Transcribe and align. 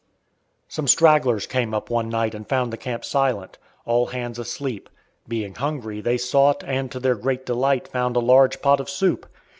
Some 0.67 0.87
stragglers 0.87 1.45
came 1.45 1.75
up 1.75 1.91
one 1.91 2.09
night 2.09 2.33
and 2.33 2.49
found 2.49 2.73
the 2.73 2.77
camp 2.77 3.05
silent. 3.05 3.59
All 3.85 4.07
hands 4.07 4.39
asleep. 4.39 4.89
Being 5.27 5.53
hungry 5.53 6.01
they 6.01 6.17
sought 6.17 6.63
and 6.63 6.91
to 6.91 6.99
their 6.99 7.13
great 7.13 7.45
delight 7.45 7.87
found 7.87 8.15
a 8.15 8.19
large 8.19 8.63
pot 8.63 8.79
of 8.79 8.89
soup. 8.89 9.27